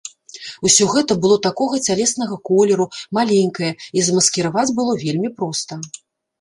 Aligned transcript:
Усё 0.69 0.87
гэта 0.95 1.17
было 1.25 1.37
такога 1.47 1.81
цялеснага 1.91 2.39
колеру, 2.51 2.89
маленькае, 3.19 3.71
і 3.97 4.09
замаскіраваць 4.11 4.69
было 4.81 4.99
вельмі 5.07 5.29
проста. 5.39 5.83